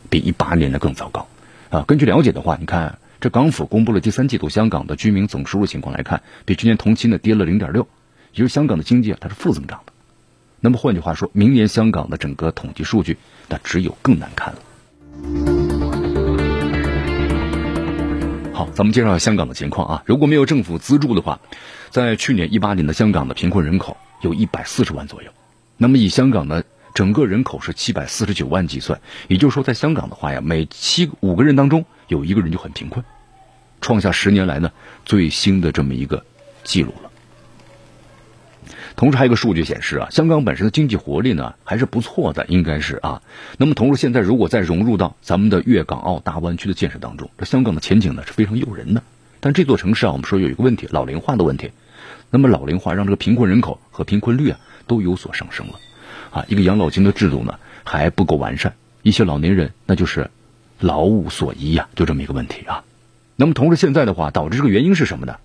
[0.09, 1.27] 比一八年的更糟糕
[1.71, 1.83] 啊。
[1.89, 2.97] 根据了解的话，你看。
[3.31, 7.89] 港府公布了第三季度香港的居民总收入情况来看，比去年同期呢跌了零点六，
[8.33, 9.93] 也就是香港的经济啊它是负增长的。
[10.61, 13.17] 那么换句话说，明年香港的整个统计数据
[13.49, 14.59] 那只有更难看了。
[18.53, 20.03] 好，咱们介绍下香港的情况啊。
[20.07, 21.41] 如果没有政府资助的话，
[21.91, 25.31] 在去年一八年的香港的贫困人口有一百四十万左右。
[25.77, 31.85] 那么以香港的整个人口是七百四十九万计算，也就是说，在香港的话呀，每七五个人当中。
[32.09, 33.05] 有一个人就很贫困，
[33.87, 34.73] 创下十年来呢
[35.05, 36.25] 最新的这么一个
[36.65, 37.11] 记录了。
[38.97, 43.23] 同时还有一个数据显示啊，香港本身的经济活力呢还是不错的，应该是啊。
[43.59, 49.05] 那么同时现在如果再融入到咱们的粤港澳大湾区的建设当中，这香港的前景呢是非常诱人的。
[49.39, 51.71] 但这座城市啊，我们说有一个问题，老龄化的问题。
[52.31, 55.75] 那么老龄化让这个贫困人口和贫困率啊都有所上升了
[56.33, 56.45] 啊。
[56.49, 60.29] 一个养老金的制度呢还不够完善，一些老年人那就是。
[60.79, 62.85] 老无所依呀，就这么一个问题啊。
[63.37, 65.37] 那么同时现在的话，导致这个原因是什么呢？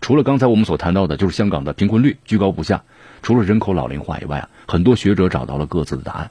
[0.00, 2.84] 除了刚才我们所谈到的，就是香港的贫困率居高不下，
[3.22, 6.30] 除了人口老龄化以外啊，很多学者找到了各自的答案。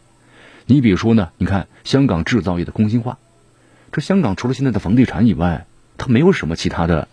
[0.66, 3.18] 你比如说呢，你看香港制造业的空心化，
[3.92, 5.66] 这香港除了现在的房地产以外，
[5.98, 7.08] 它没有什么其他的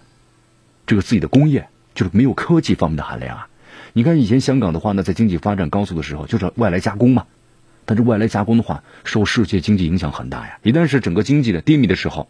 [0.87, 3.49] 这个自己的工业，就是没有科技方面的含量啊。
[3.93, 7.27] 你看以前香港的话呢，在经济发展高速的时候，就是外来加工嘛。
[7.85, 10.59] 但是外来加工的话，受世界经济影响很大呀。
[10.63, 12.29] 一旦是整个经济的低迷的时候，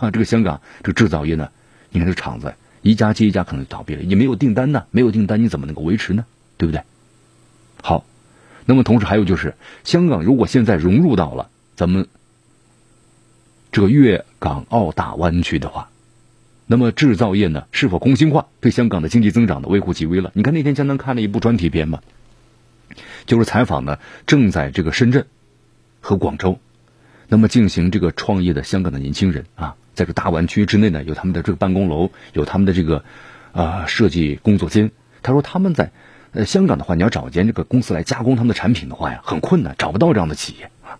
[0.00, 1.50] 那这个香港这个制造业呢，
[1.90, 6.24] 你看这厂子一家接一家可能就倒闭了，也没有订单呢，没有订单你怎么能够维持呢？
[6.56, 6.82] 对不对？
[7.82, 8.04] 好，
[8.64, 12.06] 那么同时还有就是，香港如果现在融入到了咱们
[13.70, 15.90] 这个粤港澳大湾区的话，
[16.66, 20.30] 那么制造业呢是否空心化，对香港的经济增长的微乎其微了？
[20.34, 22.00] 你看那天江南看了一部专题片嘛。
[23.26, 25.26] 就是采访呢，正在这个深圳
[26.00, 26.58] 和广州，
[27.28, 33.04] 那么进行这个创业的香港的年轻人啊，在这大湾区之内呢，有他们的这个办公楼，有他们的这个
[33.52, 34.90] 啊设计工作间。
[35.22, 35.92] 他说他们在
[36.32, 40.98] 呃香港的话，你要找一间这个公司来加工他们的产品的话呀，很困难，找不到这样的企业啊。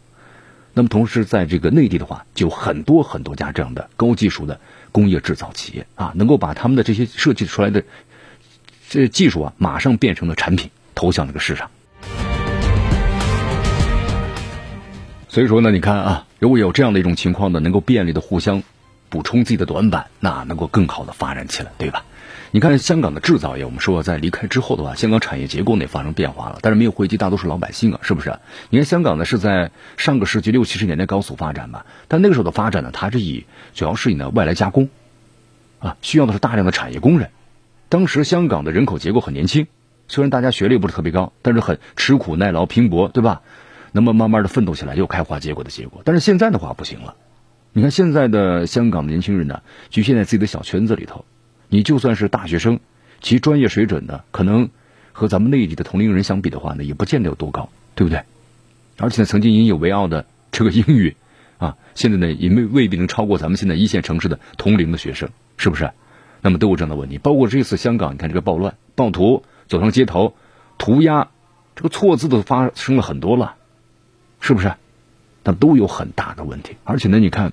[0.74, 7.82] 那么同时在这个内地的话，就很多很多家这样的高技术的工业制造企业啊，能够把他们的这些设计出来的
[8.88, 11.70] 这技术啊，马上变成了产品，投向这个市场。
[15.28, 18.62] 所以说呢，你看啊，如果有这样的一种情况呢，能够便利的互相
[19.12, 22.02] 补充自己的短板，那能够更好的发展起来，对吧？
[22.50, 28.38] 你看香港的制造业，我们说在离开之后的话，香港产业结构呢也发生变化了，但是没有惠及大多数老百姓啊，是不是？
[28.70, 33.44] 你看香港呢是在上个世纪六七十年代高速发展嘛，但那个时候的发展呢，它是以
[33.74, 34.88] 主要是以呢外来加工，
[35.78, 37.28] 啊，需要的是大量的产业工人。
[37.90, 39.66] 当时香港的人口结构很年轻，
[40.08, 43.42] 虽然大家学历不是特别高，但是很吃苦耐劳拼搏，对吧？
[43.92, 46.00] 那么慢慢的奋斗起来，又开花结果的结果。
[46.06, 47.14] 但是现在的话不行了，
[47.74, 51.24] 你看现在的香港年轻人呢，局限在自己的小圈子里头。
[51.68, 52.80] 你就算是大学生，
[53.22, 54.68] 其专业水准呢，可能
[55.12, 58.22] 和咱们内地的同龄人相比的话呢，也不见得有多高，对不对？
[58.98, 61.16] 而且呢曾经引以为傲的这个英语
[61.56, 65.90] 啊，现在呢也未未必能超过咱们现在一线城市的同龄的学生，是不是？
[66.42, 67.16] 那么都有这样的问题。
[67.16, 70.34] 包括这次香港，你看这个暴乱，暴徒走上街头
[70.76, 71.28] 涂鸦，
[71.74, 73.54] 这个错字都发生了很多了。
[74.40, 74.74] 是不是？
[75.44, 76.76] 那都有很大的问题。
[76.84, 77.52] 而且呢，你看，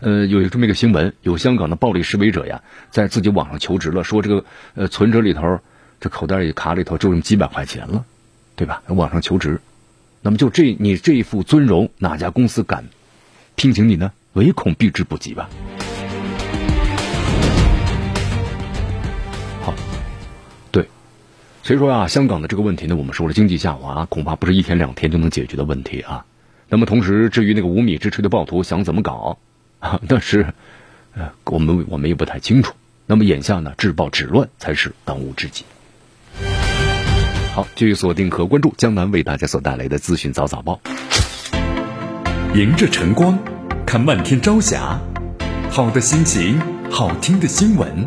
[0.00, 5.60] 呃，有这么一个新闻，有香港的暴力示威者呀，在自己网上求职了，说这个呃存折里头，
[6.00, 8.04] 这口袋里卡里头就剩几百块钱了，
[8.54, 8.82] 对吧？
[8.86, 9.60] 网上求职，
[10.22, 12.84] 那么就这你这一副尊容，哪家公司敢
[13.56, 14.12] 聘请你呢？
[14.34, 15.48] 唯恐避之不及吧。
[19.62, 19.74] 好，
[20.70, 20.88] 对
[21.64, 26.24] 所以说啊，香港的这个问题呢，我们说了，经济下滑恐怕不是一天两天就能解决的问题啊。
[26.68, 29.38] 那么同时，至于那个无米之炊的暴徒想怎么搞
[29.78, 30.52] 啊， 但是
[31.14, 32.74] 呃，我们我们也不太清楚。
[33.06, 35.64] 那么眼下呢，治暴止乱才是当务之急。
[37.54, 40.78] 好，继续锁定和关注江南为大家所带来的资讯早早报。
[42.54, 43.38] 迎着晨光，
[43.86, 45.00] 看漫天朝霞，
[45.70, 48.04] 好的心情，好听的新闻。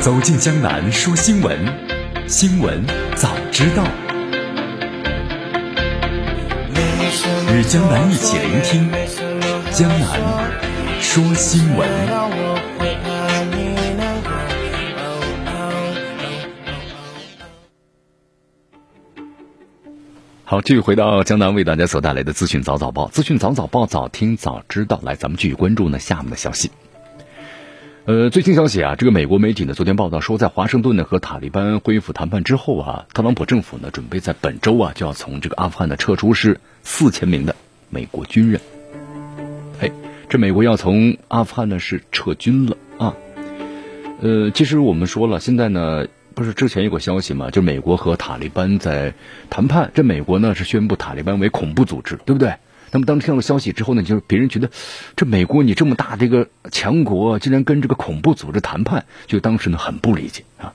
[0.00, 1.56] 走进江南说新闻，
[2.26, 3.86] 新闻早知道。
[7.54, 8.90] 与江南一起聆听
[9.72, 11.86] 江南说新闻。
[20.44, 24.98] 好，继续回到江南为大家所带来的资讯早早报，资讯早早报，早听早知道。
[25.02, 26.70] 来，咱们继续关注呢下面的消息。
[28.04, 37.54] 呃，最新消息啊，这个美国媒体呢昨天报道说，在华盛顿呢和塔利班恢复谈判之后啊，特朗普政府呢准备在本周啊就要从这个阿富汗呢撤出是四千名的
[37.90, 38.60] 美国军人。
[39.80, 39.88] 哎，
[40.28, 43.14] 这美国要从阿富汗呢是撤军了啊。
[44.20, 49.14] 呃，其实我们说了，现在呢不是之前有个消息嘛，就美国和塔利班在
[49.48, 52.54] 谈判，这美国呢是宣布塔利班为恐怖组织，对不对？
[52.92, 54.70] 那么当听到消息之后呢，就是别人觉得，
[55.16, 60.74] 这美国你这么大的一个强国，竟然跟这个恐怖组织谈判，就当时呢很不理解啊。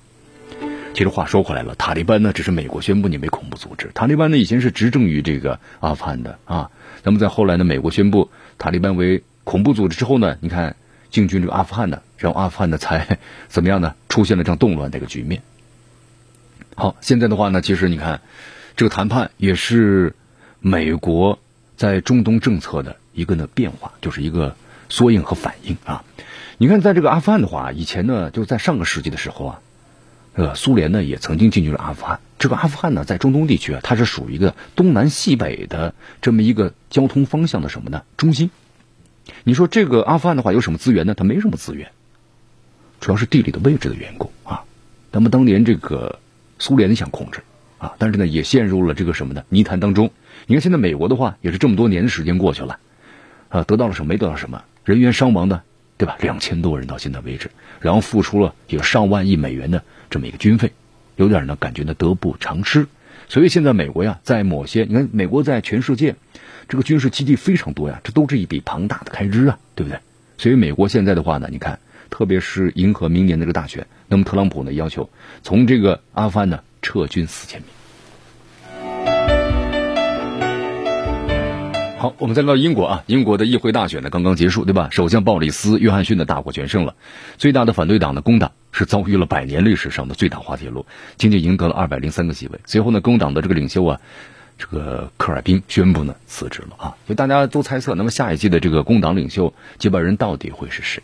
[0.95, 6.71] 其实话说回来了，塔利班呢只是美国宣布你为恐怖组织，塔利班呢以前是执政于这个阿富汗的啊。
[7.03, 10.75] 那么在后来呢，美国宣布塔利班为恐怖组织之后呢，你看
[11.11, 13.93] 进军这个阿富汗呢，然后阿富汗呢才 怎么样呢？
[14.09, 15.43] 出现了这样动乱的一个局面。
[16.73, 18.21] 好，现在的话呢，其实你看
[18.75, 20.15] 这个谈判也是
[20.59, 21.37] 美国。
[21.77, 24.55] 在中东政策的一个呢变化，就是一个
[24.89, 26.03] 缩影和反应啊。
[26.57, 29.59] 你看，在这个阿富汗的话，以前呢就在上个世纪的时候啊，
[30.33, 32.19] 呃，苏联呢也曾经进军了阿富汗。
[32.39, 38.49] 这个阿富汗呢，在中东地区啊，它是属于一个东南西北的这么一个交通方向的什么呢中心？
[39.43, 41.13] 你说这个阿富汗的话有什么资源呢？
[41.13, 41.91] 它没什么资源，
[42.99, 44.63] 主要是地理的位置的缘故啊。
[45.11, 46.17] 那么当年这个
[46.57, 47.41] 苏联想控制
[47.77, 50.09] 啊，但是呢也陷入了这个什么呢泥潭当中。
[50.49, 52.79] 你看，现在美国的话也是这么多年的时间过去了，
[53.49, 54.07] 啊，得到了什么？
[54.07, 55.61] 没得到什么，人员伤亡的，
[55.97, 56.15] 对吧？
[56.21, 60.71] 两千多人到现在为止，然后付出了有上万亿美元的这么一个军费，
[61.17, 62.87] 有点呢感觉呢得不偿失。
[63.27, 66.15] 所以现在美国呀，在某些你看，美国在全世界
[66.69, 69.99] 这个军事基地非常多呀，这都是一笔庞大的开支啊，对不对？
[70.37, 71.77] 所以美国现在的话呢，你看，
[72.09, 75.09] 特别是迎合明年的这个大选，那么特朗普呢要求
[75.43, 77.69] 从这个阿富汗呢撤军四千名。
[81.99, 84.87] 好，我们再到英国啊，英国的议会大选呢刚刚结束，对吧？
[84.91, 86.93] 首相鲍里斯·约翰逊呢大获全胜了，
[87.39, 90.85] 最大的反对党的工党是遭遇了百年历史上的最大滑铁卢，
[91.17, 92.59] 仅仅赢得了二百零三个席位。
[92.67, 93.99] 随后呢，工党的这个领袖啊，
[94.59, 101.01] 这个科尔宾宣布呢辞职了啊，所以大家都猜测，那么下一季的这个工党领袖接班人到底会是谁？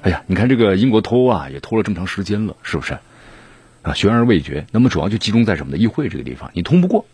[0.00, 2.96] 哎呀，你看这个英国脱欧啊，也拖了这么长时间了，是不是？
[3.82, 4.66] 啊，悬而未决。
[4.72, 5.78] 那么主要就集中在什么呢？
[5.78, 7.04] 议会这个地方，你通不过。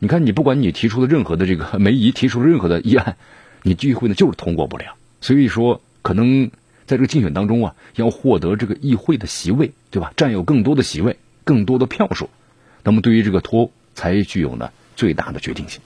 [0.00, 3.16] 你看，你不管你提出的任何的这个 梅姨提出任何的议案，
[3.62, 4.94] 你议会呢就是通过不了。
[5.20, 6.50] 所以说，可能
[6.86, 10.12] 在这个竞选当中啊，要获得这个议会的席位，对吧？
[10.16, 12.30] 占有更多的席位，更多的票数，
[12.84, 15.80] 那么对于这个托才具有呢最大的决定性。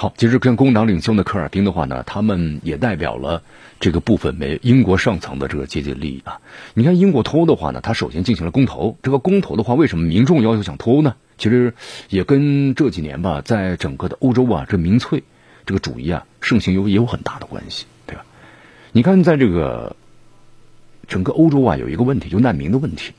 [0.00, 3.42] 好，其实跟工党领袖的科尔宾的话呢，他们也代表了
[3.80, 6.40] 这个部分美英国上层的这个阶级利益啊。
[6.72, 8.96] 你看英国脱欧的话呢，他首先进行了公投。
[9.02, 11.16] 这个公投的话，为什么民众要求想脱欧呢？
[11.36, 11.74] 其实
[12.08, 15.22] 也跟这几年吧，在整个的欧洲啊，这民粹
[15.66, 18.24] 这个主义啊盛行有也有很大的关系，对吧？
[18.92, 19.96] 你看，在这个
[21.08, 23.12] 整个欧洲啊，有一个问题，就难民的问题。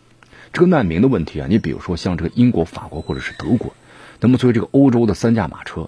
[0.52, 3.72] 这个难民的问题啊，你比如说像这个英国、法国或者是德国，
[4.20, 5.88] 那么作为这个欧洲的三驾马车。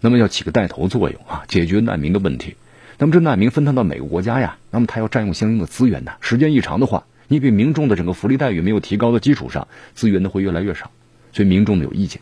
[0.00, 2.56] 那么要起个带头作用啊，解决难民的问题。
[2.98, 6.12] 那么这难民分摊到每个国家呀，那么他要占用相应的资源呢。
[6.20, 10.90] 时间一长的话，你比民众的整个福利待遇没有提高的基础上，资源呢会越来越少，
[11.32, 12.20] 所以民众呢有意见。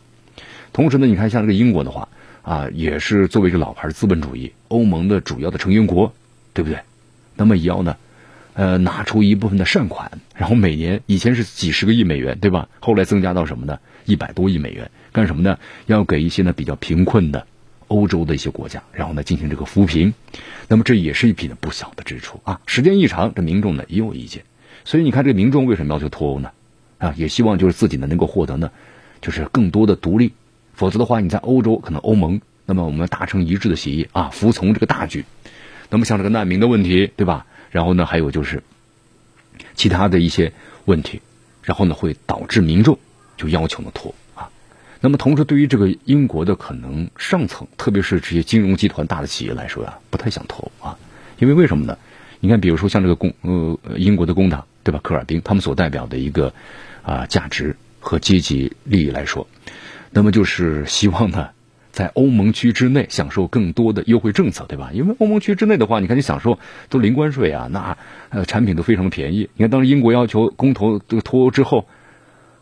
[0.73, 2.09] 同时呢，你看像这个英国的话
[2.43, 6.12] 啊，也是作为一个老牌资本主义欧盟的主要的成员国，
[6.53, 6.81] 对不对？
[7.37, 7.97] 那么也要呢，
[8.53, 12.69] 呃，拿出一部分的善款，然后每年以前是几十个亿美元，对吧？
[12.81, 13.79] 后来增加到什么呢？
[14.05, 15.59] 一百多亿美元，干什么呢？
[15.87, 17.47] 要给一些呢比较贫困的。
[17.88, 20.12] 欧洲的一些国家，然后呢进行这个扶贫，
[20.68, 22.61] 那么这也是一笔不小的支出啊。
[22.66, 24.44] 时间一长，这民众呢也有意见，
[24.85, 26.51] 所以你看这个民众为什么要求脱欧呢？
[26.99, 28.70] 啊，也希望就是自己呢能够获得呢，
[29.20, 30.33] 就是更多的独立。
[30.75, 35.25] 否则的话，你在欧洲可能欧盟，那么我们达成一致的协议啊，服从这个大局。
[35.88, 37.46] 那么像这个难民的问题，对吧？
[37.70, 38.62] 然后呢还有就是
[39.75, 40.53] 其他的一些
[40.85, 41.20] 问题，
[41.62, 42.99] 然后呢会导致民众
[43.37, 44.14] 就要求呢脱。
[45.01, 50.97] 那么，同时对于这个英国的可能上层，特别是这些金融集团大的企业来说呀，不太想投啊，
[51.39, 51.99] 因为为什么呢？
[52.41, 55.01] 你看，比如说像这个工呃英国的工党对吧？
[55.03, 56.53] 科尔宾他们所代表的一个
[57.03, 59.47] 啊价值和阶级利益来说，
[60.11, 61.51] 那么就是希望呢，
[61.93, 64.91] 在欧盟区之内享受更多的优惠政策，对吧？
[64.93, 67.97] 因为欧盟区之内的话，你看你享受都零关税啊，那
[68.31, 69.51] 呃产品都非常的便宜。
[69.55, 71.87] 你看当时英国要求公投这个脱欧之后，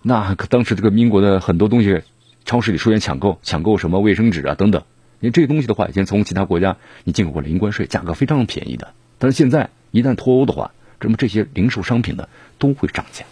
[0.02, 2.02] 那当时这个英国的很多东西。
[2.44, 4.82] 超市里出现抢购，抢购什么卫生纸啊等等，
[5.20, 8.92] 因为这些东西的话，以前从其他国家你进口过，零关税，价格非常便宜的。
[9.18, 12.28] 但是现在一旦脱欧的话，那么这些零售商品呢
[12.58, 13.24] 都会涨价。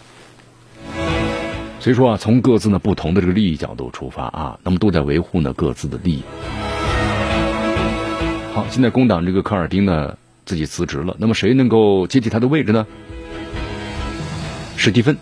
[1.79, 6.23] 所以说啊，从各自呢不同的这个利益角度出发啊，那么都在维护呢各自的利益。
[8.53, 12.87] 好，现在工党这个科尔宾呢自己辞职了，那么谁能够接替他的位置呢？
[14.77, 15.17] 史蒂芬。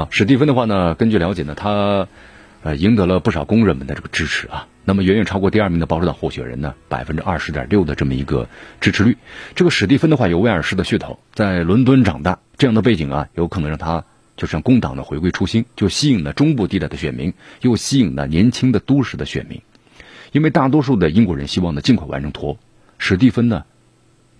[0.00, 2.08] 好，史蒂芬的话呢，根据了解呢，他
[2.62, 8.48] 呃赢得了不少工人们的这个支持啊，那么远远超过第二名的保守党候选人呢，百分之二十点六的这么一个
[8.80, 9.18] 支持率。
[9.54, 14.06] 这个史蒂芬的话有威尔士的血统，在伦敦长大，这样的背景啊，有可能让他
[14.38, 19.60] 就是让工党的回归初心，就吸引了中部地带的选民，又吸引了年轻的都市的选民。
[20.32, 22.58] 因为大多数的英国人希望呢尽快完成脱欧，
[22.96, 23.64] 史蒂芬呢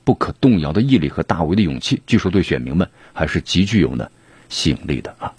[0.05, 4.09] 不可动摇的毅力和大为的勇气，据说对选民们还是极具有呢
[4.49, 5.35] 吸引力的啊。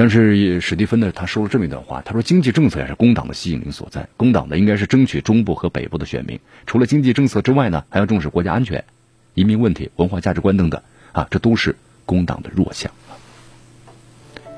[0.00, 4.08] 但是史蒂芬呢，他说了这么一段话，他说经济政策也是工党的吸引力所在。
[4.16, 6.38] 工党呢，应该是争取中部和北部的选民。
[6.66, 8.84] 除了经济政策之外呢，还要重视国家安全、
[9.34, 10.80] 移民问题、文化价值观等等
[11.10, 11.74] 啊，这都是
[12.06, 12.92] 工党的弱项。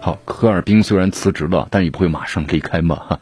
[0.03, 2.97] 好，科尔宾虽然辞职了，但也不会马上离开嘛。
[2.97, 3.21] 哈，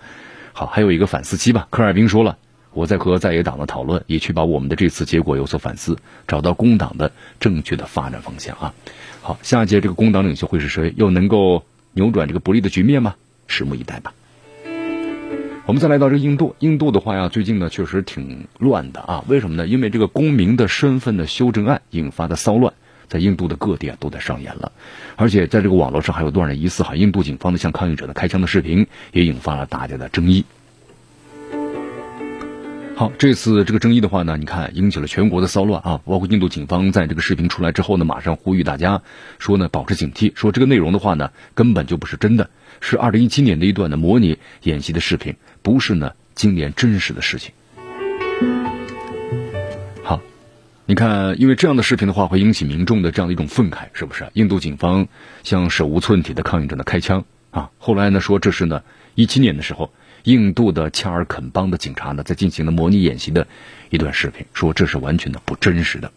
[0.52, 1.68] 好，还有一个反思期吧。
[1.70, 2.36] 科尔宾说了，
[2.72, 8.74] 我在和在野党的讨论，也确保我们的这次结果有所反思，找到工党的正确的发展方向啊。
[9.22, 10.92] 好，下一届这个工党领袖会是谁？
[10.96, 11.64] 又能够？
[11.98, 13.16] 扭转这个不利的局面吗？
[13.48, 14.14] 拭目以待吧。
[15.66, 19.24] 我们再来到这个印度，印度的话呀，最近呢确实挺乱的啊。
[19.26, 19.66] 为什么呢？
[19.66, 22.72] 因为这个公民的身份的修正案引发的骚乱，
[23.08, 24.70] 在印度的各地啊都在上演了，
[25.16, 30.44] 而且在这个网络上还有多人疑似哈印度警方的向抗议者的开枪的视频，也引发了大家的争议。
[32.98, 36.00] 好，这次这个争议的话呢，你看引起了全国的骚乱啊！
[36.04, 39.02] 包括印度警方在这个视频出来之后呢，马上呼吁大家
[39.38, 47.52] 说呢，保持警惕，说这个内容的话呢，根本就不是真的，是二零一七年的一段的模拟演习的视频，不是呢今年真实的事情。
[50.02, 50.20] 好，
[50.84, 54.28] 你看，因为这样的视频的话，会引起民众的这样的一种愤慨，是不是？
[54.32, 55.06] 印度警方
[55.44, 57.70] 向手无寸铁的抗议者呢开枪啊！
[57.78, 58.82] 后来呢说这是呢
[59.14, 59.92] 一七年的时候。
[60.24, 63.46] 印度的恰尔肯邦的警察呢，在进行了模拟演习的
[63.90, 66.10] 一段视频，说这是完全的不真实的。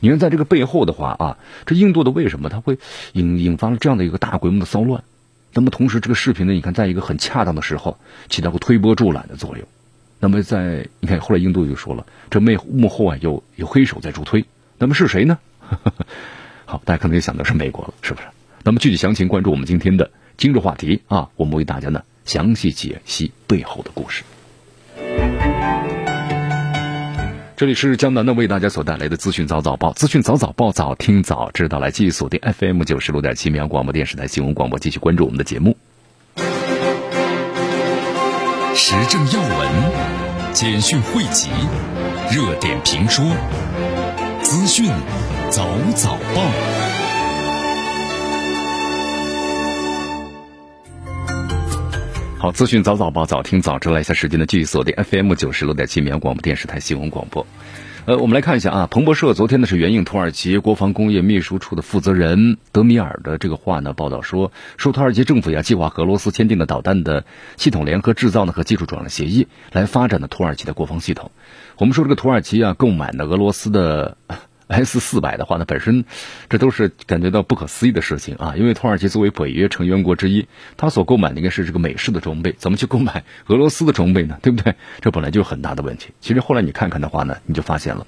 [0.00, 1.36] 你看，在这个背后的话啊，
[1.66, 2.78] 这印度的为什么它会
[3.12, 5.02] 引引发了这样的一个大规模的骚乱？
[5.52, 9.66] 那么同时，这个视频呢，你看，在一个很恰当的时候起到个推波助澜的作用。
[10.18, 14.44] 那么在你看，后来印度就说了，这幕幕后啊有有黑手在助推。
[14.78, 15.38] 那么是谁呢？
[16.64, 18.26] 好，大家可能也想到是美国了，是不是？
[18.62, 24.22] 那么具体详情关注我们今天的今日话题啊，我们为大家呢详细解析背后的故事。
[27.56, 31.78] 这里是江南的为大家所带来的资讯早早报，资讯早早报，早听早知道。
[31.78, 35.76] 来继续锁定 FM 九十六点七绵阳广播电视台新闻广播，继续关注我们的节目。
[38.74, 41.50] 时政要闻、简讯汇集、
[42.32, 43.22] 热点评说、
[44.40, 44.86] 资讯
[45.50, 46.89] 早早报。
[52.40, 53.90] 好，资讯早早报，早听早知。
[53.90, 57.46] 来一下时间的继续锁定 FM 九十六点七绵阳广播电视台新闻广播。
[58.06, 67.26] 呃，我们来看一下啊，彭博社昨天呢是援引土耳其国防工业秘书处的负责人德米尔的这个话呢，报道说，说土耳其政府呀计划和俄罗斯签订的导弹的
[67.58, 71.32] 系统联合制造呢和技术转让协议，来发展的土耳其的国防系统。
[71.76, 74.16] 我们说这个土耳其啊购买的俄罗斯的。
[74.70, 76.04] S 四百的话呢，本身
[76.48, 78.54] 这都是感觉到不可思议的事情啊！
[78.56, 80.46] 因为土耳其作为北约成员国之一，
[80.76, 84.38] 他所购买的应该是这个美式的装备，怎么去购买 俄罗斯的装备呢？
[84.42, 84.76] 对不对？
[85.00, 86.10] 这本来就是很大的问题。
[86.20, 88.06] 其实后来你看看的话呢，你就发现了，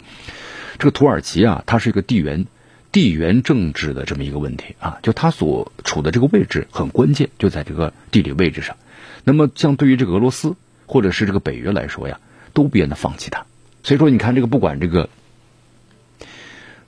[0.78, 2.46] 这个土耳其啊，它是一个地缘
[2.92, 8.76] 地缘政治的这么一个问题啊，就它所处的这个位置很关键，就在这个地理位置上。
[9.24, 10.54] 那么，像对于这个俄罗斯
[10.86, 12.20] 或者是这个北约来说呀，
[12.52, 13.46] 都不愿意放弃它。
[13.82, 15.08] 所以说，你看这个不管这个。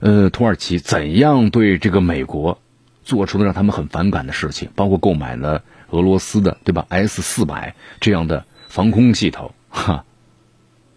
[0.05, 2.61] 呃，土耳其怎样对这个美国
[3.03, 10.05] 做出了让他们很反感的事情，包括购买了俄罗斯的对吧 S 四百这样的防空系统，哈，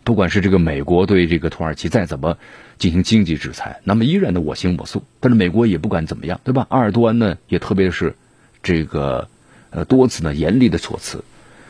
[0.04, 2.36] 不管是这个美国对这个土耳其再怎么
[2.76, 6.66] 进行经济制裁，那么依然的我行我素，但是美国也不敢怎么样，对吧？
[6.68, 8.14] 阿尔多安呢，也特别是
[8.62, 9.30] 这个
[9.70, 11.24] 呃多次呢严厉的措辞，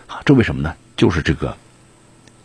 [0.09, 0.75] 啊，这为什么呢？
[0.97, 1.57] 就是这个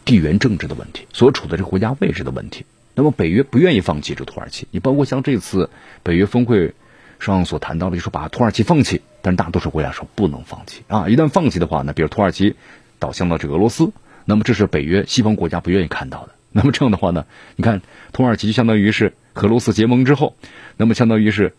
[0.05, 2.63] 地缘政治的问题，所处的这个国家位置的问题。
[2.95, 5.69] 那么北约不愿意放弃这土耳其，你包括像这次
[6.03, 6.73] 北约峰会
[7.19, 11.07] 上所谈到的，就说把土耳其放弃，但是大多数国家说不能放弃啊！
[11.09, 12.55] 一旦放弃的话呢，比如土耳其
[12.99, 13.91] 倒向了这个俄罗斯，
[14.25, 16.33] 那么这是北约西方国家不愿意看到的。
[16.51, 17.25] 那么这样的话呢，
[17.55, 17.81] 你看
[18.11, 20.35] 土耳其就相当于是和俄罗斯结盟之后，
[20.77, 21.55] 那么相当于是，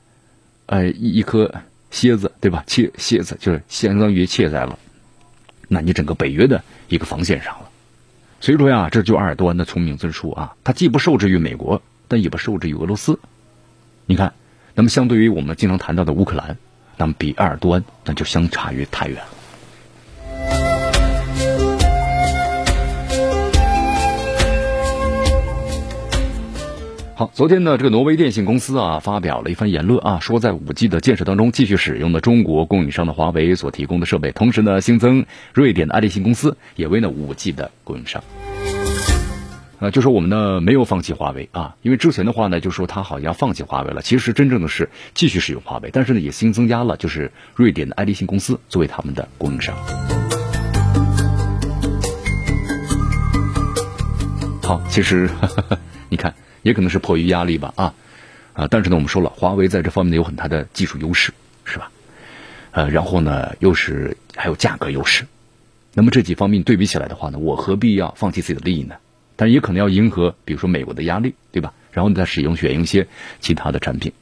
[0.66, 1.53] 呃一一颗
[1.91, 2.62] 蝎子对吧？
[2.68, 4.78] 蝎蝎子就是相当于切在了，
[5.66, 7.70] 那你整个北约的一个防线上了。
[8.45, 13.18] 所以说呀，这就阿尔多安的聪明之处啊，他既不受制于美国，但也不受制于俄罗斯。
[14.05, 14.34] 你看，
[14.74, 16.59] 那么相对于我们经常谈到的乌克兰，
[16.99, 19.34] 那么比阿尔多安那就相差于太远了。
[27.17, 38.25] 好，昨天呢，这个挪威电信公司啊发表了一番言论啊，说在五 G 的建设当中继续使用的中国供应商的华为所提供的设备，同时呢新增瑞典的爱立信公司也为呢五 G 的供应商。
[39.79, 49.77] 啊，就说我们呢没有放弃华为啊，因为之前的话呢就说他好像放弃华为了，其实真正的是继续使用华为，但是呢也新增加了就是瑞典的爱立信公司作为他们的供应商。
[54.62, 55.79] 好，其实你看。
[56.65, 57.95] 也可能是迫于压力吧，啊，
[58.55, 61.33] 啊，但是呢，我们说了，华为在这方面呢有很大的技术优势，
[61.65, 61.93] 是吧？
[62.73, 65.27] 呃，然后呢，又是还有价格优势，
[65.93, 68.97] 那么这几方面对比起来的话呢，我何必要放弃自己的利益呢？
[69.37, 71.75] 但也可能要迎合，比如说美国的压力，对吧？
[71.93, 73.07] 然后再使用选用一些
[73.41, 74.12] 其他的产品。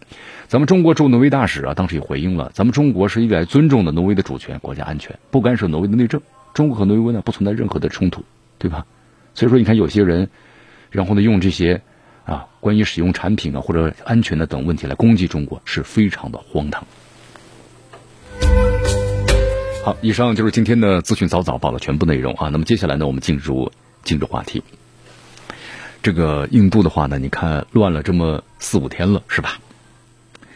[0.48, 6.20] 咱们中国驻挪威大使啊，当时也回应了，咱们中国是一来尊重的挪威的主权、国家安全，不干涉挪威的内政。
[6.54, 8.24] 中国和挪威呢不存在任何的冲突，
[8.58, 8.84] 对吧？
[9.34, 10.28] 所以说，你看有些人，
[10.90, 11.80] 然后呢用这些。
[12.24, 16.86] 啊，关于使用产品啊或者安全的等问题来攻击中国是非常的荒唐。
[19.84, 22.48] 好，以上就是今天的资讯早早报的全部内容啊。
[22.50, 23.72] 那么接下来呢，我们进入
[24.04, 24.62] 今日话题。
[26.02, 29.58] 这个印度的话呢，你看乱了这么四五天了，是吧？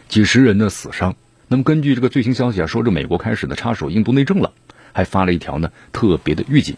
[0.07, 1.15] 几十人的死伤。
[1.49, 4.53] 那么根据这个最新消息啊，说这美国开始呢插手印度内政了，
[4.93, 6.77] 还发了一条呢特别的预警。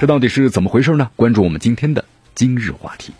[0.00, 1.10] 这到底是怎么回事呢？
[1.16, 2.06] 关注我们今天的。
[2.34, 3.12] 今日话题。